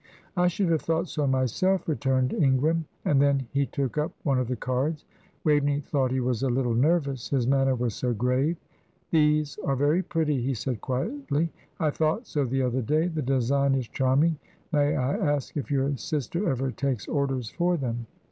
[0.35, 4.47] "I should have thought so myself," returned Ingram; and then he took up one of
[4.47, 5.05] the cards.
[5.43, 8.57] Waveney thought he was a little nervous his manner was so grave.
[9.11, 11.51] "These are very pretty," he said, quietly.
[11.79, 13.09] "I thought so the other day.
[13.09, 14.39] The design is charming.
[14.71, 18.07] May I ask if your sister ever takes orders for them?"